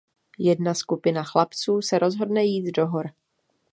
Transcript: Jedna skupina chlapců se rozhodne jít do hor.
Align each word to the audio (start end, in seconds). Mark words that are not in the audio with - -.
Jedna 0.39 0.73
skupina 0.73 1.23
chlapců 1.23 1.81
se 1.81 1.99
rozhodne 1.99 2.43
jít 2.43 2.71
do 2.71 2.87
hor. 2.87 3.09